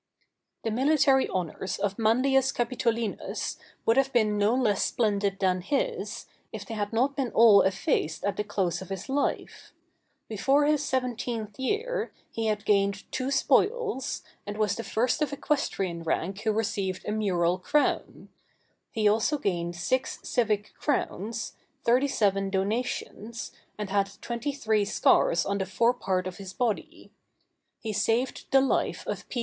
[0.63, 6.65] The military honors of Manlius Capitolinus would have been no less splendid than his, if
[6.65, 9.73] they had not been all effaced at the close of his life.
[10.27, 16.01] Before his seventeenth year, he had gained two spoils, and was the first of equestrian
[16.01, 18.29] rank who received a mural crown;
[18.89, 25.59] he also gained six civic crowns, thirty seven donations, and had twenty three scars on
[25.59, 27.11] the fore part of his body.
[27.79, 29.39] He saved the life of P.